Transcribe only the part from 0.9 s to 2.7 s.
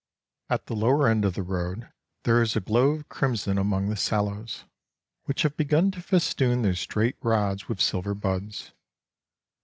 end of the road there is a